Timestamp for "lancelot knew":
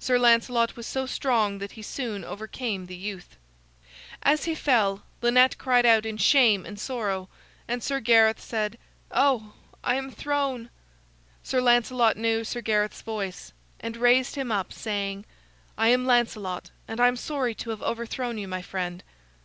11.60-12.42